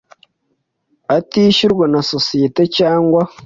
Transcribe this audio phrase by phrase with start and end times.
[1.17, 3.21] atishyurwa na sosiyete cyangwa